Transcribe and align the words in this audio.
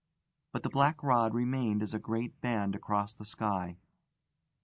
But 0.51 0.63
the 0.63 0.69
black 0.71 1.03
rod 1.03 1.35
remained 1.35 1.83
as 1.83 1.93
a 1.93 1.99
great 1.99 2.41
band 2.41 2.73
across 2.73 3.13
the 3.13 3.23
sky. 3.23 3.77